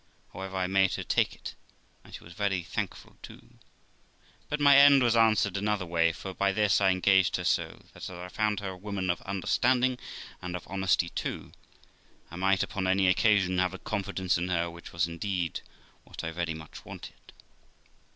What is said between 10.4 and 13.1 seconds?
and of honesty too, I might, upon any